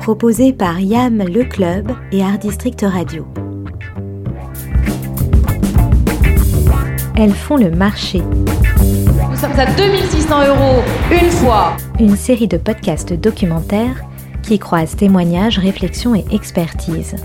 [0.00, 3.26] proposé par YAM Le Club et Art District Radio.
[7.16, 8.22] Elles font le marché.
[9.30, 10.82] Nous sommes à 2600 euros
[11.12, 11.76] une fois.
[11.98, 14.02] Une série de podcasts documentaires
[14.42, 17.16] qui croisent témoignages, réflexions et expertise.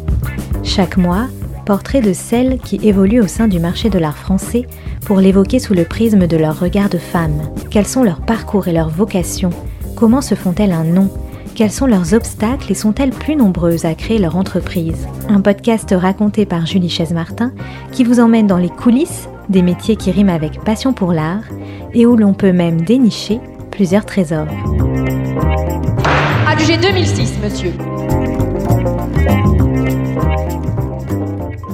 [0.64, 1.28] Chaque mois,
[1.66, 4.68] portrait de celles qui évoluent au sein du marché de l'art français
[5.06, 7.42] pour l'évoquer sous le prisme de leur regard de femme.
[7.72, 9.52] Quels sont leurs parcours et leurs vocations?
[9.96, 11.10] Comment se font-elles un nom?
[11.56, 16.46] Quels sont leurs obstacles et sont-elles plus nombreuses à créer leur entreprise Un podcast raconté
[16.46, 17.54] par Julie Chaise-Martin
[17.92, 21.44] qui vous emmène dans les coulisses des métiers qui riment avec passion pour l'art
[21.94, 23.40] et où l'on peut même dénicher
[23.72, 24.48] plusieurs trésors.
[26.48, 28.25] Adjugé 2006, monsieur.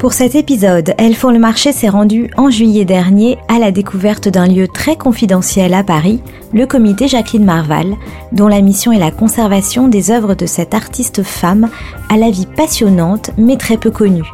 [0.02, 4.30] Pour cet épisode, Elles font le marché s'est rendu en juillet dernier à la découverte
[4.30, 6.22] d'un lieu très confidentiel à Paris,
[6.54, 7.94] le comité Jacqueline Marval,
[8.32, 11.70] dont la mission est la conservation des œuvres de cette artiste femme
[12.10, 14.26] à la vie passionnante mais très peu connue.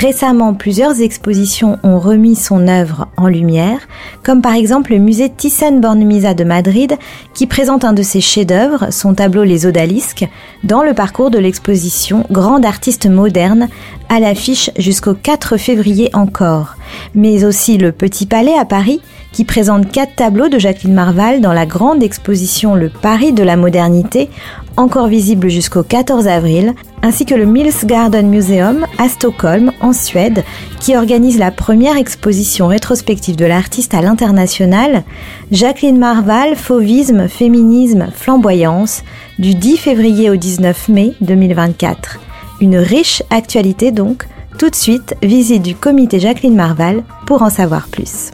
[0.00, 3.80] Récemment, plusieurs expositions ont remis son œuvre en lumière,
[4.22, 6.96] comme par exemple le musée Thyssen-Bornemisza de Madrid,
[7.34, 10.26] qui présente un de ses chefs-d'œuvre, son tableau Les Odalisques,
[10.64, 13.68] dans le parcours de l'exposition Grande artiste moderne,
[14.08, 16.76] à l'affiche jusqu'au 4 février encore.
[17.14, 21.52] Mais aussi le Petit Palais à Paris, qui présente quatre tableaux de Jacqueline Marval dans
[21.52, 24.28] la grande exposition Le Paris de la modernité,
[24.76, 30.44] encore visible jusqu'au 14 avril, ainsi que le Mills Garden Museum à Stockholm, en Suède,
[30.80, 35.04] qui organise la première exposition rétrospective de l'artiste à l'international,
[35.50, 39.02] Jacqueline Marval, Fauvisme, Féminisme, Flamboyance,
[39.38, 42.18] du 10 février au 19 mai 2024.
[42.60, 44.26] Une riche actualité donc.
[44.58, 48.32] Tout de suite, visite du comité Jacqueline Marval pour en savoir plus.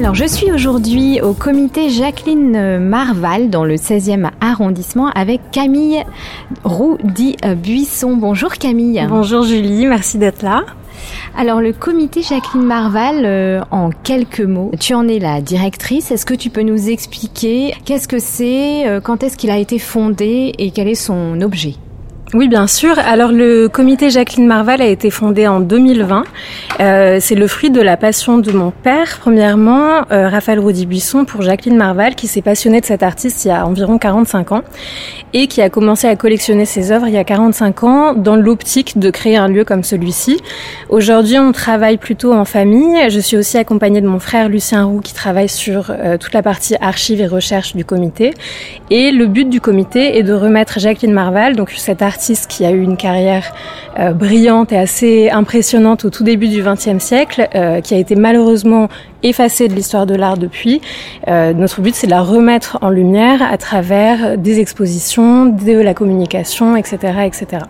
[0.00, 6.02] Alors, je suis aujourd'hui au comité Jacqueline Marval dans le 16e arrondissement avec Camille
[6.64, 8.16] Roudy-Buisson.
[8.16, 9.04] Bonjour Camille.
[9.10, 10.64] Bonjour Julie, merci d'être là.
[11.36, 16.10] Alors le comité Jacqueline Marval, euh, en quelques mots, tu en es la directrice.
[16.10, 19.78] Est-ce que tu peux nous expliquer qu'est-ce que c'est, euh, quand est-ce qu'il a été
[19.78, 21.74] fondé et quel est son objet?
[22.32, 22.96] Oui, bien sûr.
[22.96, 26.22] Alors le comité Jacqueline Marval a été fondé en 2020.
[26.78, 31.42] Euh, c'est le fruit de la passion de mon père, premièrement, euh, Raphaël Roudy-Buisson, pour
[31.42, 34.62] Jacqueline Marval, qui s'est passionné de cette artiste il y a environ 45 ans
[35.32, 38.98] et qui a commencé à collectionner ses œuvres il y a 45 ans dans l'optique
[38.98, 40.40] de créer un lieu comme celui-ci.
[40.88, 43.10] Aujourd'hui, on travaille plutôt en famille.
[43.10, 46.42] Je suis aussi accompagnée de mon frère Lucien Roux qui travaille sur euh, toute la
[46.42, 48.34] partie archives et recherche du comité.
[48.90, 52.70] Et le but du comité est de remettre Jacqueline Marval, donc cette artiste qui a
[52.70, 53.52] eu une carrière
[53.98, 58.14] euh, brillante et assez impressionnante au tout début du XXe siècle, euh, qui a été
[58.14, 58.88] malheureusement
[59.22, 60.80] effacée de l'histoire de l'art depuis.
[61.28, 65.94] Euh, notre but, c'est de la remettre en lumière à travers des expositions, de la
[65.94, 67.64] communication, etc., etc.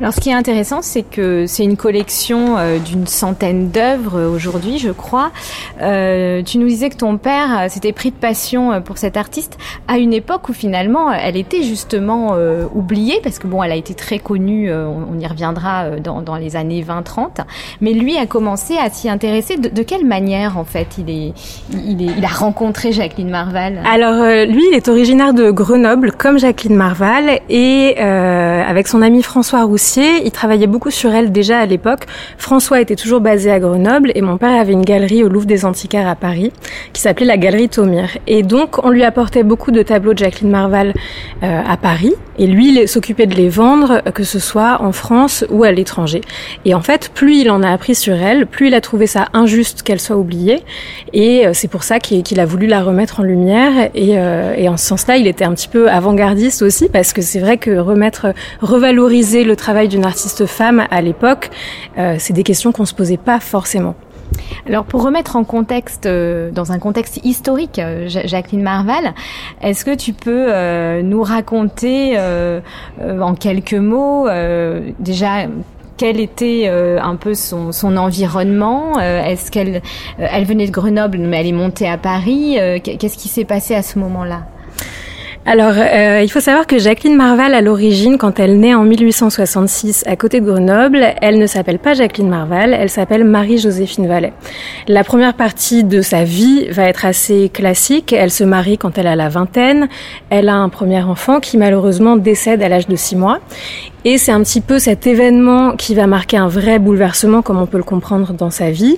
[0.00, 4.30] Alors ce qui est intéressant, c'est que c'est une collection euh, d'une centaine d'œuvres euh,
[4.30, 5.30] aujourd'hui, je crois.
[5.78, 10.12] Tu nous disais que ton père s'était pris de passion pour cette artiste à une
[10.12, 12.36] époque où finalement elle était justement
[12.74, 16.82] oubliée, parce que bon, elle a été très connue, on, y reviendra dans, les années
[16.82, 17.44] 20-30,
[17.80, 19.56] mais lui a commencé à s'y intéresser.
[19.56, 25.34] De, quelle manière en fait il, a rencontré Jacqueline Marval Alors lui, il est originaire
[25.34, 31.12] de Grenoble, comme Jacqueline Marval, et avec son ami François Roussy, il travaillait beaucoup sur
[31.12, 32.06] elle déjà à l'époque.
[32.36, 35.64] François était toujours basé à Grenoble et mon père avait une galerie au Louvre des
[35.64, 36.52] Antiquaires à Paris
[36.92, 38.16] qui s'appelait la Galerie Thomire.
[38.26, 40.94] Et donc on lui apportait beaucoup de tableaux de Jacqueline Marval
[41.42, 45.44] euh, à Paris et lui il s'occupait de les vendre que ce soit en France
[45.50, 46.20] ou à l'étranger.
[46.64, 49.28] Et en fait, plus il en a appris sur elle, plus il a trouvé ça
[49.32, 50.62] injuste qu'elle soit oubliée
[51.12, 54.68] et euh, c'est pour ça qu'il a voulu la remettre en lumière et, euh, et
[54.68, 57.78] en ce sens-là, il était un petit peu avant-gardiste aussi parce que c'est vrai que
[57.78, 61.50] remettre revaloriser le travail d'une artiste femme à l'époque,
[61.98, 63.94] euh, c'est des questions qu'on se posait pas forcément.
[64.66, 69.14] Alors pour remettre en contexte, dans un contexte historique, Jacqueline Marval,
[69.62, 70.52] est-ce que tu peux
[71.00, 74.28] nous raconter en quelques mots
[75.00, 75.46] déjà
[75.98, 79.82] quel était un peu son, environnement Est-ce qu'elle
[80.18, 83.82] elle venait de Grenoble mais elle est montée à Paris Qu'est-ce qui s'est passé à
[83.82, 84.42] ce moment-là?
[85.50, 90.04] Alors, euh, il faut savoir que Jacqueline Marval, à l'origine, quand elle naît en 1866
[90.06, 94.34] à côté de Grenoble, elle ne s'appelle pas Jacqueline Marval, elle s'appelle Marie-Joséphine Vallet.
[94.88, 98.12] La première partie de sa vie va être assez classique.
[98.12, 99.88] Elle se marie quand elle a la vingtaine.
[100.28, 103.38] Elle a un premier enfant qui malheureusement décède à l'âge de six mois.
[104.10, 107.66] Et c'est un petit peu cet événement qui va marquer un vrai bouleversement, comme on
[107.66, 108.96] peut le comprendre dans sa vie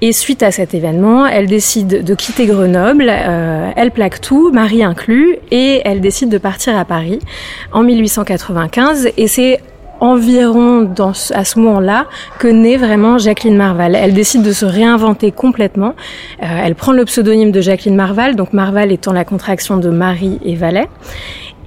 [0.00, 4.82] Et suite à cet événement, elle décide de quitter Grenoble, euh, elle plaque tout, mari
[4.82, 7.18] inclus, et elle décide de partir à Paris
[7.72, 9.10] en 1895.
[9.18, 9.60] Et c'est
[10.00, 10.88] environ
[11.34, 12.06] à ce moment-là
[12.38, 13.96] que naît vraiment Jacqueline Marval.
[13.96, 15.94] Elle décide de se réinventer complètement.
[16.42, 20.38] Euh, elle prend le pseudonyme de Jacqueline Marval, donc Marval étant la contraction de Marie
[20.42, 20.88] et Valet.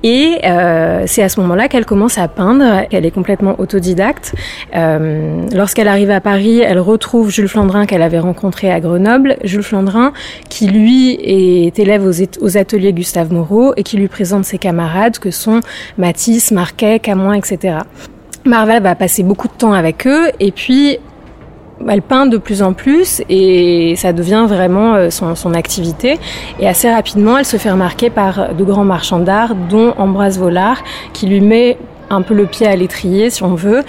[0.04, 2.86] Et euh, c'est à ce moment-là qu'elle commence à peindre.
[2.92, 4.34] Elle est complètement autodidacte.
[4.76, 9.38] Euh, Lorsqu'elle arrive à Paris, elle retrouve Jules Flandrin qu'elle avait rencontré à Grenoble.
[9.44, 10.14] Jules Flandrin,
[10.50, 15.32] qui lui est élève aux, ateliers Gustave Moreau et qui lui présente ses camarades que
[15.32, 15.60] sont
[15.98, 17.80] Matisse, Marquet, Camoin, etc.
[18.46, 20.98] Marvel va passer beaucoup de temps avec eux et puis
[21.90, 26.20] elle peint de plus en plus et ça devient vraiment euh, son, son, activité.
[26.60, 30.84] Et assez rapidement, elle se fait remarquer par de grands marchands d'art, dont Ambroise Vollard,
[31.14, 31.78] qui lui met
[32.12, 33.84] un peu le pied à l'étrier, si on veut.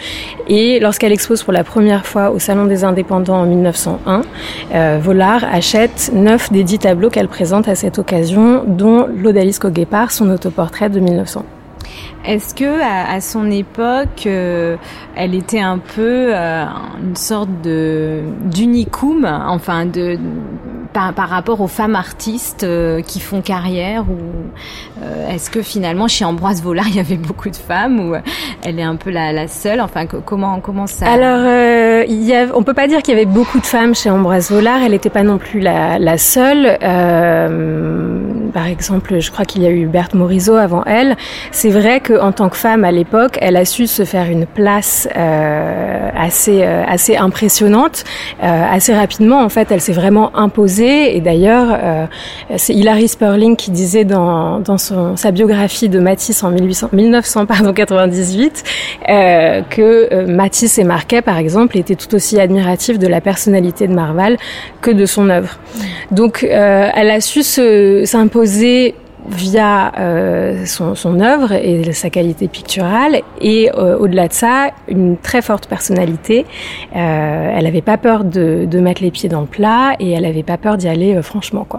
[0.49, 4.23] Et lorsqu'elle expose pour la première fois au Salon des Indépendants en 1901,
[4.75, 9.71] euh, Vollard achète neuf des dix tableaux qu'elle présente à cette occasion, dont l'Odalisque au
[9.71, 11.44] Guépard, son autoportrait de 1900.
[12.24, 14.76] Est-ce que à, son époque, euh,
[15.16, 16.64] elle était un peu euh,
[17.02, 20.19] une sorte de d'unicum, enfin de
[20.92, 24.19] par, par, rapport aux femmes artistes euh, qui font carrière ou
[25.28, 28.14] est-ce que finalement chez Ambroise Vollard il y avait beaucoup de femmes ou
[28.62, 31.47] elle est un peu la, la seule Enfin comment comment ça Alors
[32.09, 34.50] il y a, on peut pas dire qu'il y avait beaucoup de femmes chez Ambroise
[34.50, 34.82] Vollard.
[34.82, 36.79] Elle n'était pas non plus la, la seule.
[38.53, 41.17] par exemple, je crois qu'il y a eu Berthe Morisot avant elle.
[41.50, 44.47] C'est vrai que en tant que femme à l'époque, elle a su se faire une
[44.47, 48.05] place euh, assez euh, assez impressionnante,
[48.43, 49.41] euh, assez rapidement.
[49.43, 51.17] En fait, elle s'est vraiment imposée.
[51.17, 52.06] Et d'ailleurs, euh,
[52.56, 57.47] c'est Hilary Sperling qui disait dans dans son, sa biographie de Matisse en 1800, 1900
[57.47, 58.51] pardon 98
[59.06, 64.37] que Matisse et Marquet, par exemple, étaient tout aussi admiratifs de la personnalité de Marval
[64.81, 65.58] que de son œuvre.
[66.10, 68.94] Donc, elle a su s'imposer
[69.28, 75.43] via euh, son, œuvre et sa qualité picturale et euh, au-delà de ça une très
[75.43, 76.44] forte personnalité
[76.96, 80.43] euh, elle n'avait pas peur de, mettre les pieds dans le plat et elle n'avait
[80.43, 81.78] pas peur d'y aller euh, franchement mmh.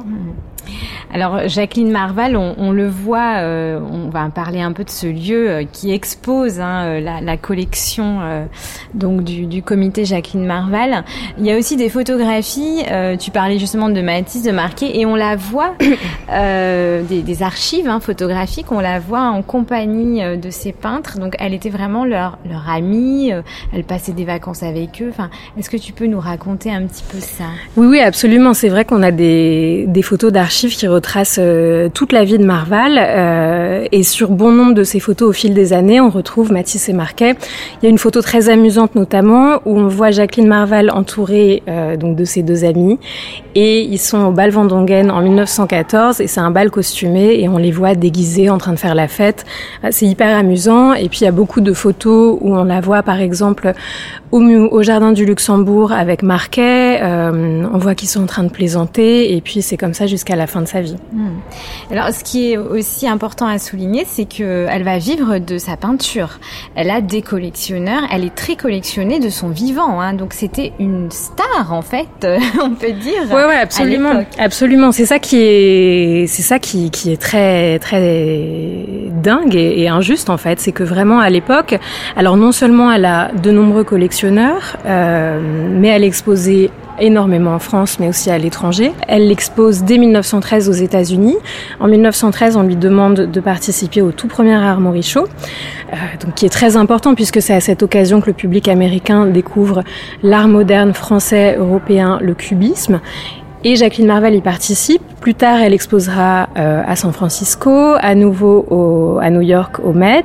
[1.13, 5.50] Alors Jacqueline Marval, on, le voit, euh, on va parler un peu de ce lieu
[5.50, 8.19] euh, qui expose hein, euh, la, collection
[8.94, 11.04] donc du, comité Jacqueline Marval.
[11.38, 12.83] Il y a aussi des photographies.
[13.19, 15.75] Tu parlais justement de Matisse, de Marquet, et on la voit
[16.30, 18.71] des, archives hein, photographiques.
[18.71, 21.19] On la voit en compagnie de ces peintres.
[21.19, 23.31] Donc elle était vraiment leur leur amie.
[23.74, 25.10] elle passait des vacances avec eux.
[25.10, 27.45] Enfin, est-ce que tu peux nous raconter un petit peu ça?
[27.75, 28.54] Oui, oui, absolument.
[28.54, 32.45] C'est vrai qu'on a des des photos d'archives qui retrace euh, toute la vie de
[32.45, 32.97] Marval.
[33.00, 36.89] Euh, et sur bon nombre de ces photos au fil des années, on retrouve Matisse
[36.89, 37.35] et Marquet.
[37.81, 41.97] Il y a une photo très amusante notamment où on voit Jacqueline Marval entourée euh,
[41.97, 43.00] donc de ses deux amis.
[43.55, 47.57] Et ils sont au bal Vendongen en 1914 et c'est un bal costumé et on
[47.57, 49.45] les voit déguisés en train de faire la fête.
[49.89, 50.94] C'est hyper amusant.
[50.94, 53.73] Et puis il y a beaucoup de photos où on la voit par exemple
[54.31, 57.01] au, au jardin du Luxembourg avec Marquet.
[57.03, 60.42] on voit qu'ils sont en train de plaisanter et puis c'est comme ça jusqu'à la
[60.47, 60.95] fin de sa vie.
[61.11, 61.37] Hmm.
[61.91, 66.39] Alors, ce qui est aussi important à souligner, c'est qu'elle va vivre de sa peinture.
[66.75, 69.99] Elle a des collectionneurs, elle est très collectionnée de son vivant.
[70.01, 72.27] Hein, donc, c'était une star, en fait,
[72.61, 73.23] on peut dire.
[73.29, 74.91] Ouais, ouais, absolument, absolument.
[74.91, 80.29] C'est ça qui est, c'est ça qui, qui est très, très dingue et, et injuste,
[80.29, 80.59] en fait.
[80.59, 81.77] C'est que vraiment, à l'époque,
[82.15, 85.39] alors non seulement elle a de nombreux collectionneurs, euh,
[85.71, 86.69] mais elle exposait
[87.00, 88.93] énormément en France, mais aussi à l'étranger.
[89.07, 91.38] Elle l'expose dès 1913 aux États-Unis.
[91.79, 95.25] En 1913, on lui demande de participer au tout premier Armory Show,
[95.93, 95.95] euh,
[96.35, 99.83] qui est très important puisque c'est à cette occasion que le public américain découvre
[100.21, 103.00] l'art moderne français, européen, le cubisme.
[103.65, 105.01] Et Jacqueline Marvel y participe.
[105.21, 109.93] Plus tard, elle exposera euh, à San Francisco, à nouveau au, à New York au
[109.93, 110.23] Met,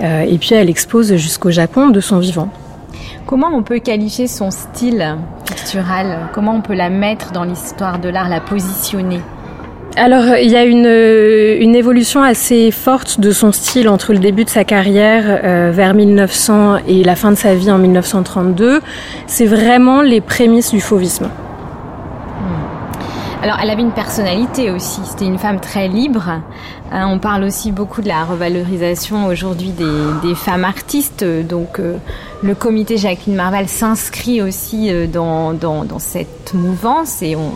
[0.00, 2.50] euh, et puis elle expose jusqu'au Japon de son vivant.
[3.26, 5.16] Comment on peut qualifier son style
[5.46, 6.28] pictural?
[6.32, 9.20] Comment on peut la mettre dans l'histoire de l'art, la positionner?
[9.96, 14.44] Alors, il y a une, une, évolution assez forte de son style entre le début
[14.44, 18.80] de sa carrière euh, vers 1900 et la fin de sa vie en 1932.
[19.26, 21.28] C'est vraiment les prémices du fauvisme.
[23.42, 25.00] Alors, elle avait une personnalité aussi.
[25.04, 26.40] C'était une femme très libre.
[26.90, 31.24] Hein, on parle aussi beaucoup de la revalorisation aujourd'hui des, femmes artistes.
[31.24, 31.98] Donc, euh,
[32.42, 37.52] le comité Jacqueline Marval s'inscrit aussi euh, dans, dans, dans, cette mouvance et on,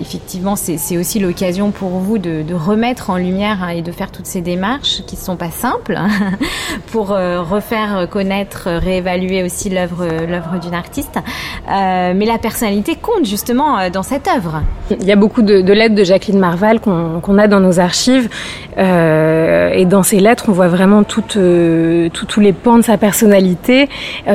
[0.00, 4.26] effectivement, c'est aussi l'occasion pour vous de, remettre en lumière hein, et de faire toutes
[4.26, 5.98] ces démarches qui ne sont pas simples
[6.92, 11.18] pour refaire connaître, réévaluer aussi l'œuvre l'œuvre d'une artiste.
[11.66, 14.62] mais la personnalité compte justement dans cette œuvre.
[14.90, 18.28] Il y a beaucoup de, lettres de Jacqueline Marval qu'on a dans nos archives.
[18.76, 23.88] Et dans ces lettres, on voit vraiment toutes, tous les pans de sa personnalité,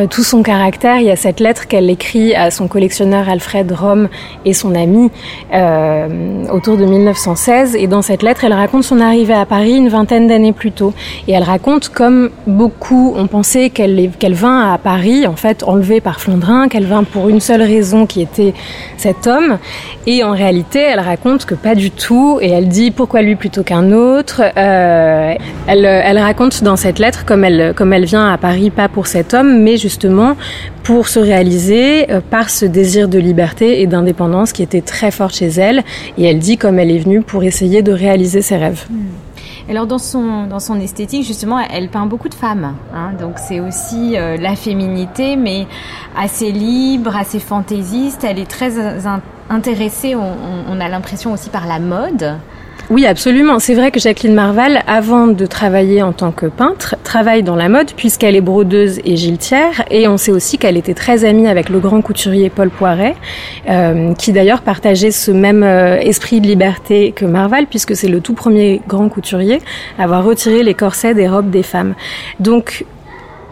[0.10, 0.98] tout son caractère.
[0.98, 4.10] Il y a cette lettre qu'elle écrit à son collectionneur Alfred Rome
[4.46, 5.10] et son ami
[5.54, 7.76] euh, autour de 1916.
[7.76, 10.94] Et dans cette lettre, elle raconte son arrivée à Paris une vingtaine d'années plus tôt.
[11.28, 16.02] Et elle raconte comme beaucoup ont pensé qu'elle qu'elle vint à Paris, en fait enlevée
[16.02, 18.54] par Flandrin, qu'elle vint pour une seule raison qui était
[18.98, 19.58] cet homme.
[20.06, 22.40] Et en réalité, elle raconte que pas du tout.
[22.42, 24.27] Et elle dit pourquoi lui plutôt qu'un autre?
[24.40, 25.34] Euh,
[25.68, 29.78] elle, raconte dans cette lettre comme elle, vient à Paris pas pour cet homme, mais
[29.78, 30.36] justement
[30.84, 35.32] pour se réaliser euh, par ce désir de liberté et d'indépendance qui était très fort
[35.32, 35.84] chez elle.
[36.18, 38.86] Et elle dit comme elle est venue pour essayer de réaliser ses rêves.
[39.70, 42.76] Alors dans son dans son esthétique justement, elle peint beaucoup de femmes.
[42.96, 43.12] Hein.
[43.20, 45.68] donc c'est aussi euh, la féminité, mais
[46.18, 48.24] assez libre, assez fantaisiste.
[48.24, 48.74] Elle est très
[49.50, 50.16] intéressée.
[50.16, 52.38] on a l'impression aussi par la mode.
[52.90, 53.60] Oui, absolument.
[53.60, 57.68] C'est vrai que Jacqueline Marval, avant de travailler en tant que peintre, travaille dans la
[57.68, 59.84] mode puisqu'elle est brodeuse et giletière.
[59.92, 63.16] Et on sait aussi qu'elle était très amie avec le grand couturier Paul Poiret,
[63.70, 68.22] euh, qui d'ailleurs partageait ce même euh, esprit de liberté que Marval, puisque c'est le
[68.22, 69.60] tout premier grand couturier
[70.00, 71.94] à avoir retiré les corsets des robes des femmes.
[72.40, 72.86] Donc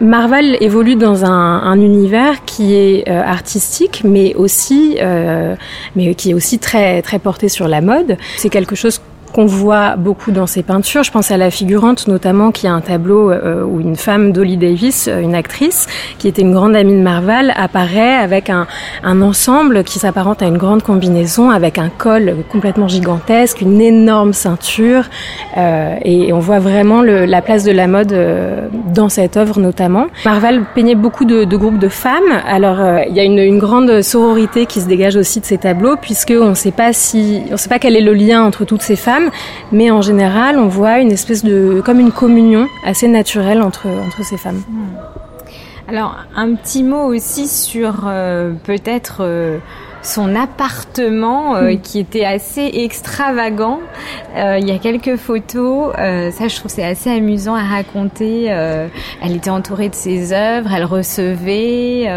[0.02, 5.56] Marval évolue dans un, un, univers qui est euh, artistique, mais aussi, euh,
[5.96, 8.18] mais qui est aussi très très porté sur la mode.
[8.38, 9.00] C'est quelque chose
[9.36, 11.04] qu'on voit beaucoup dans ses peintures.
[11.04, 14.56] Je pense à la figurante notamment, qui a un tableau euh, où une femme, Dolly
[14.56, 15.88] Davis, euh, une actrice,
[16.20, 18.66] qui était une grande amie de Marval, apparaît avec un,
[19.04, 24.32] un ensemble qui s'apparente à une grande combinaison, avec un col complètement gigantesque, une énorme
[24.32, 25.04] ceinture,
[25.58, 29.60] euh, et on voit vraiment le, la place de la mode euh, dans cette œuvre
[29.60, 30.08] notamment.
[30.24, 32.24] Marval peignait beaucoup de, de groupes de femmes.
[32.48, 32.78] Alors
[33.10, 36.34] il y a une, une, grande sororité qui se dégage aussi de ces tableaux, puisque
[36.40, 38.96] on ne sait pas si, on sait pas quel est le lien entre toutes ces
[38.96, 39.25] femmes
[39.72, 44.24] mais en général, on voit une espèce de, comme une communion assez naturelle entre, entre
[44.24, 44.62] ces femmes.
[44.70, 45.16] Hmm.
[45.88, 49.60] Alors, un petit mot aussi sur euh, peut-être euh,
[50.06, 51.82] son appartement euh, hmm.
[51.82, 53.80] qui était assez extravagant.
[54.36, 58.46] Euh, il y a quelques photos, euh, ça je trouve c'est assez amusant à raconter.
[58.46, 62.10] elle était entourée de ses œuvres, elle recevait.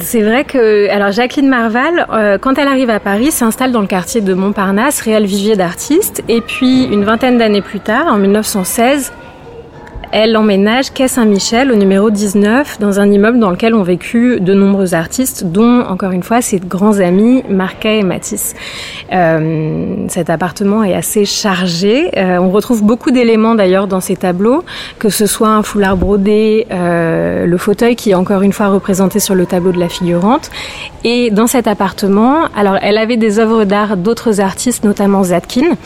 [0.00, 2.06] c'est vrai que alors Jacqueline Marval,
[2.40, 6.40] quand elle arrive à Paris, s'installe dans le quartier de Montparnasse, réel vivier d'artistes, et
[6.40, 9.12] puis une vingtaine d'années plus tard, en 1916
[10.12, 14.54] elle emménage quai Saint-Michel au numéro 19 dans un immeuble dans lequel ont vécu de
[14.54, 18.54] nombreux artistes, dont encore une fois ses grands amis Marquet et Matisse.
[19.12, 22.10] Euh, cet appartement est assez chargé.
[22.16, 24.64] Euh, on retrouve beaucoup d'éléments d'ailleurs dans ces tableaux,
[24.98, 29.20] que ce soit un foulard brodé, euh, le fauteuil qui est encore une fois représenté
[29.20, 30.50] sur le tableau de la figurante.
[31.04, 35.76] Et dans cet appartement, alors elle avait des œuvres d'art d'autres artistes, notamment Zatkin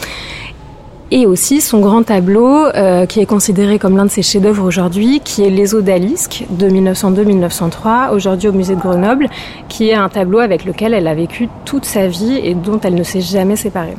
[1.11, 5.21] et aussi son grand tableau euh, qui est considéré comme l'un de ses chefs-d'œuvre aujourd'hui,
[5.21, 9.29] qui est Les Odalisques de 1902-1903, aujourd'hui au musée de Grenoble,
[9.69, 12.95] qui est un tableau avec lequel elle a vécu toute sa vie et dont elle
[12.95, 13.97] ne s'est jamais séparée.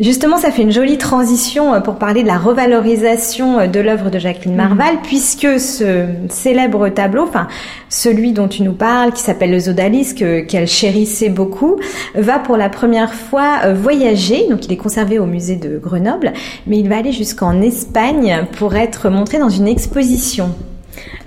[0.00, 4.08] Justement, ça fait une jolie transition euh, pour parler de la revalorisation euh, de l'œuvre
[4.08, 4.56] de Jacqueline mhm.
[4.56, 7.48] Marval, puisque ce célèbre tableau, enfin
[7.90, 11.76] celui dont tu nous parles, qui s'appelle le Zodalisque, qu'elle chérissait beaucoup,
[12.14, 14.46] va pour la première fois euh, voyager.
[14.48, 16.32] Donc, il est conservé au musée de Grenoble,
[16.66, 20.54] mais il va aller jusqu'en Espagne pour être montré dans une exposition.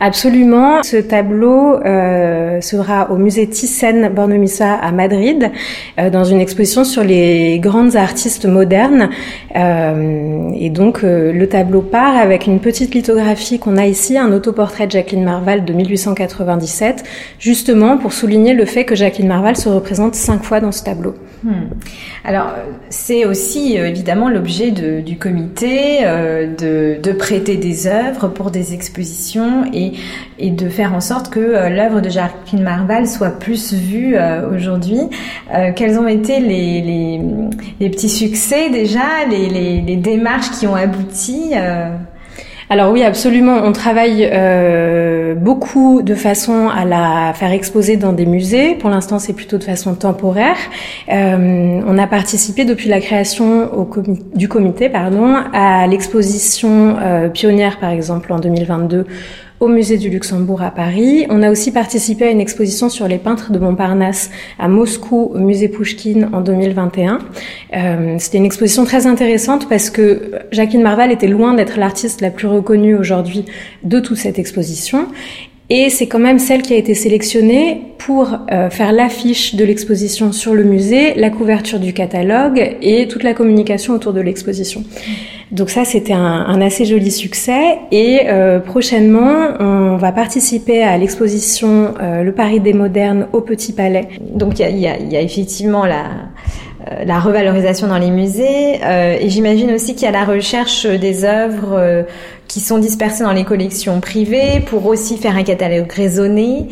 [0.03, 0.84] Absolument.
[0.84, 5.50] Ce tableau euh, sera au musée Thyssen-Bornemisza à Madrid,
[5.98, 9.10] euh, dans une exposition sur les grandes artistes modernes.
[9.56, 14.88] Euh, et donc le tableau part avec une petite lithographie qu'on a ici, un autoportrait
[14.88, 17.06] de Jacqueline Marval de 1897,
[17.39, 21.15] justement pour souligner le fait que Jacqueline Marval se représente cinq fois dans ce tableau.
[21.44, 21.70] Hmm.
[22.25, 22.51] Alors
[22.89, 29.93] c'est aussi évidemment l'objet du comité de prêter des œuvres pour des expositions et
[30.50, 35.01] de faire en sorte que euh, l'œuvre de Jacqueline Marval soit plus vue euh, aujourd'hui.
[35.53, 41.53] Euh, quels ont été les, petits succès déjà, les, démarches qui ont abouti
[42.70, 43.58] alors oui, absolument.
[43.63, 44.27] On travaille
[45.36, 48.74] beaucoup de façon à la faire exposer dans des musées.
[48.75, 50.55] Pour l'instant, c'est plutôt de façon temporaire.
[51.08, 53.70] On a participé depuis la création
[54.34, 56.96] du comité pardon, à l'exposition
[57.34, 59.05] pionnière, par exemple, en 2022
[59.63, 61.25] au musée du Luxembourg à Paris.
[61.29, 64.29] On a aussi participé à une exposition sur les peintres de Montparnasse
[64.60, 67.20] à Moscou au musée Pouchkine en 2021.
[67.74, 72.29] Euh, C'était une exposition très intéressante parce que Jacqueline Marval était loin d'être l'artiste la
[72.29, 73.46] plus reconnue aujourd'hui
[73.84, 75.08] de toute cette exposition.
[75.75, 80.32] Et c'est quand même celle qui a été sélectionnée pour euh, faire l'affiche de l'exposition
[80.32, 84.84] sur le musée, la couverture du catalogue et toute la communication autour de l'exposition.
[85.50, 87.80] Donc ça, c'était un, assez joli succès.
[87.92, 93.74] Et euh, prochainement, on va participer à l'exposition euh, Le Paris des modernes au Petit
[93.74, 94.10] Palais.
[94.22, 96.03] Donc il y a, effectivement la
[97.06, 102.06] la revalorisation dans les musées et j'imagine aussi qu'il y a la recherche des œuvres
[102.54, 106.68] qui sont dispersées dans les collections privées pour aussi faire un catalogue raisonné.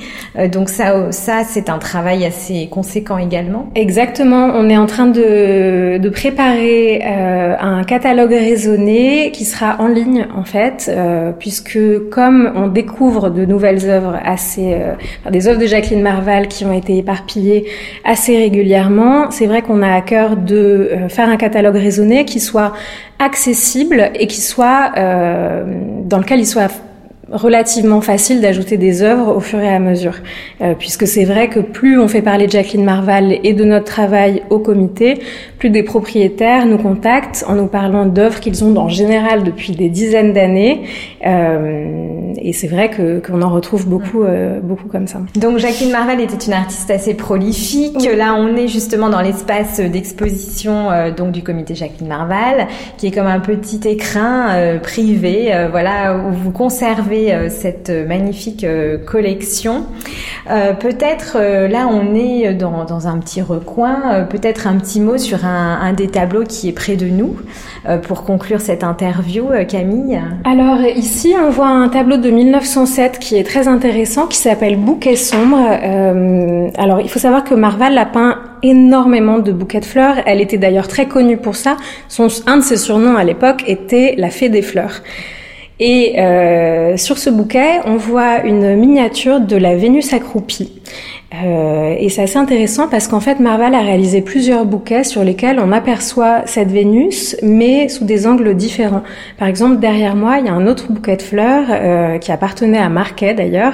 [0.52, 3.72] donc ça, ça c'est un travail assez conséquent également.
[3.74, 4.52] Exactement.
[4.54, 10.28] On est en train de, de préparer euh, un catalogue raisonné qui sera en ligne
[10.36, 11.80] en fait, euh, puisque
[12.12, 14.94] comme on découvre de nouvelles œuvres assez, euh,
[15.32, 17.66] des œuvres de Jacqueline Marval qui ont été éparpillées
[18.06, 22.74] assez régulièrement, c'est vrai qu'on a à cœur de faire un catalogue raisonné qui soit
[23.22, 25.64] accessible et qui soit euh,
[26.04, 26.72] dans lequel il soit
[27.32, 30.16] relativement facile d'ajouter des œuvres au fur et à mesure,
[30.62, 33.86] euh, puisque c'est vrai que plus on fait parler de Jacqueline Marval et de notre
[33.86, 35.20] travail au comité,
[35.58, 39.90] plus des propriétaires nous contactent en nous parlant d'œuvres qu'ils ont en général depuis des
[39.90, 40.82] dizaines d'années,
[41.26, 45.20] euh, et c'est vrai que qu'on en retrouve beaucoup, euh, beaucoup comme ça.
[45.36, 47.98] Donc Jacqueline Marval était une artiste assez prolifique.
[48.00, 48.16] Oui.
[48.16, 53.28] Là, on est justement dans l'espace d'exposition donc du comité Jacqueline Marval, qui est comme
[53.28, 58.66] un petit écrin privé, voilà où vous conservez cette magnifique
[59.06, 59.86] collection.
[60.48, 61.38] peut-être
[61.68, 64.26] là, on est dans, dans un petit recoin.
[64.30, 67.36] peut-être un petit mot sur un, un, des tableaux qui est près de nous
[68.04, 70.22] pour conclure cette interview, Camille.
[70.44, 75.16] Alors ici, on voit un tableau de 1907 qui est très intéressant, qui s'appelle Bouquet
[75.16, 75.60] sombre.
[75.84, 80.16] Euh, alors, il faut savoir que Marval a peint énormément de bouquets de fleurs.
[80.26, 81.78] Elle était d'ailleurs très connue pour ça.
[82.08, 85.02] Son, un de ses surnoms à l'époque était la fée des fleurs.
[85.84, 90.72] Et euh, sur ce bouquet, on voit une miniature de la Vénus accroupie.
[91.44, 95.60] Euh, et c'est assez intéressant parce qu'en fait, Marval a réalisé plusieurs bouquets sur lesquels
[95.60, 99.02] on aperçoit cette Vénus, mais sous des angles différents.
[99.40, 102.78] Par exemple, derrière moi, il y a un autre bouquet de fleurs euh, qui appartenait
[102.78, 103.74] à Marquet d'ailleurs,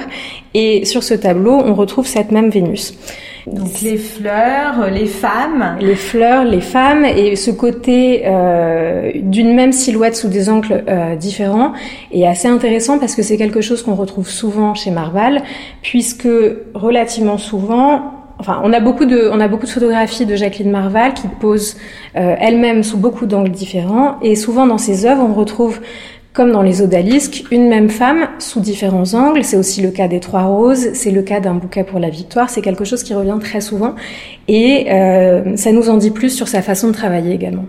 [0.54, 2.94] et sur ce tableau, on retrouve cette même Vénus.
[3.52, 5.76] Donc les fleurs, les femmes.
[5.80, 11.16] Les fleurs, les femmes et ce côté euh, d'une même silhouette sous des angles euh,
[11.16, 11.72] différents
[12.12, 15.42] est assez intéressant parce que c'est quelque chose qu'on retrouve souvent chez Marval
[15.82, 16.28] puisque
[16.74, 21.12] relativement souvent Enfin, on a beaucoup de, on a beaucoup de photographies de Jacqueline Marval
[21.12, 21.76] qui pose
[22.16, 25.80] euh, elle-même sous beaucoup d'angles différents, et souvent dans ses œuvres, on retrouve
[26.38, 29.42] comme dans les odalisques, une même femme sous différents angles.
[29.42, 32.48] C'est aussi le cas des trois roses, c'est le cas d'un bouquet pour la victoire.
[32.48, 33.96] C'est quelque chose qui revient très souvent
[34.46, 37.64] et euh, ça nous en dit plus sur sa façon de travailler également.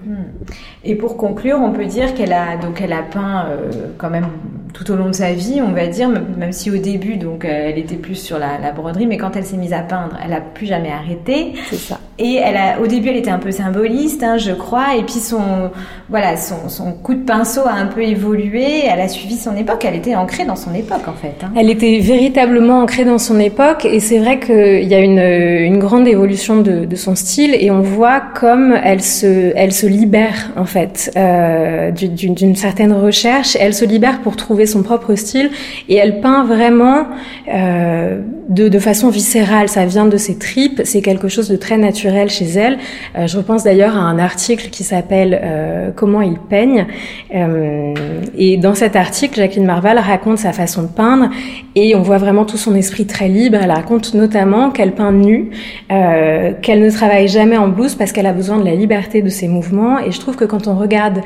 [0.86, 4.28] Et pour conclure, on peut dire qu'elle a donc elle a peint euh, quand même
[4.72, 7.80] tout au long de sa vie, on va dire, même si au début donc elle
[7.80, 10.42] était plus sur la, la broderie, mais quand elle s'est mise à peindre, elle a
[10.42, 11.54] plus jamais arrêté.
[11.72, 12.00] C'est ça.
[12.20, 12.42] Et
[12.82, 15.72] au début, elle était un peu symboliste, hein, je crois, et puis son
[16.10, 18.84] voilà son, coup de pinceau a un peu évolué.
[18.86, 19.86] Elle a suivi son époque.
[19.86, 21.36] Elle était ancrée dans son époque en fait.
[21.44, 21.52] Hein.
[21.56, 25.80] Elle était véritablement ancrée dans son époque, et c'est vrai qu'il y a une, une
[25.80, 30.66] grande évolution de, son style, et on voit comme elle se elle se libère en
[30.66, 33.56] fait euh, d'une certaine recherche.
[33.60, 35.52] Elle se libère pour trouver son propre style
[35.88, 37.08] et elle peint vraiment
[37.54, 39.70] euh, de, façon viscérale.
[39.70, 42.78] Ça vient de ses tripes, c'est quelque chose de très naturel chez elle.
[43.16, 46.88] Euh, je repense d'ailleurs à un article qui s'appelle euh, Comment il peigne.
[47.34, 47.94] Euh,
[48.38, 51.30] et dans cet article, Jacqueline Marval raconte sa façon de peindre
[51.76, 53.58] et on voit vraiment tout son esprit très libre.
[53.62, 55.52] Elle raconte notamment qu'elle peint nue,
[55.88, 59.48] qu'elle ne travaille jamais en blouse parce qu'elle a besoin de la liberté de ses
[59.48, 60.00] mouvements.
[60.00, 61.22] Et je trouve que quand on regarde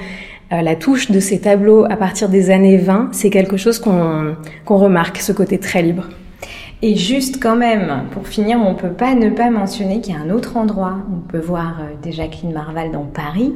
[0.52, 4.36] la touche de ces tableaux à partir des années 20, c'est quelque chose qu'on
[4.68, 6.08] remarque, ce côté très libre.
[6.86, 10.20] Et juste quand même, pour finir, on peut pas ne pas mentionner qu'il y a
[10.20, 13.54] un autre endroit on peut voir des Jacqueline Marval dans Paris,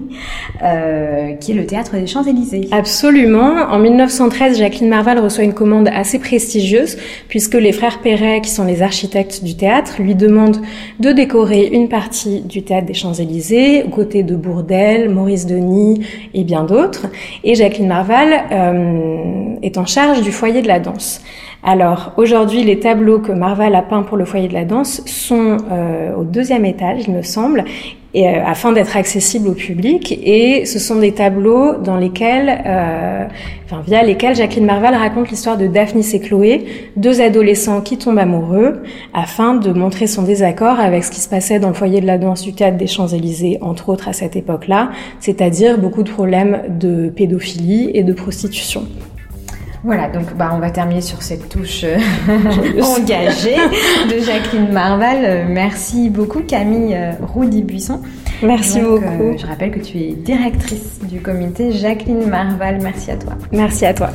[0.64, 2.70] euh, qui est le Théâtre des Champs-Élysées.
[2.72, 3.66] Absolument.
[3.70, 8.64] En 1913, Jacqueline Marval reçoit une commande assez prestigieuse, puisque les frères Perret, qui sont
[8.64, 10.62] les architectes du théâtre, lui demandent
[11.02, 16.02] de décorer une partie du Théâtre des Champs-Élysées, aux côtés de Bourdelle, Maurice Denis
[16.34, 17.08] et bien d'autres.
[17.44, 21.22] Et Jacqueline Marval euh, est en charge du foyer de la danse.
[21.70, 25.58] Alors aujourd'hui, les tableaux que Marval a peints pour le foyer de la danse sont
[25.70, 27.66] euh, au deuxième étage, il me semble,
[28.16, 30.18] euh, afin d'être accessibles au public.
[30.24, 33.26] Et ce sont des tableaux dans lesquels, euh,
[33.66, 36.64] enfin, via lesquels Jacqueline Marval raconte l'histoire de Daphnis et Chloé,
[36.96, 38.82] deux adolescents qui tombent amoureux,
[39.14, 42.18] afin de montrer son désaccord avec ce qui se passait dans le foyer de la
[42.18, 47.10] danse du théâtre des Champs-Élysées, entre autres à cette époque-là, c'est-à-dire beaucoup de problèmes de
[47.10, 48.88] pédophilie et de prostitution.
[49.88, 51.98] Voilà, donc bah, on va terminer sur cette touche euh,
[52.82, 53.56] engagée
[54.12, 55.20] de Jacqueline Marval.
[55.24, 58.02] Euh, merci beaucoup Camille euh, Roudy-Buisson.
[58.44, 59.38] Merci beaucoup.
[59.38, 62.80] je rappelle que tu es directrice du comité Jacqueline Marval.
[62.84, 63.36] Merci à toi.
[63.54, 64.10] Merci à toi.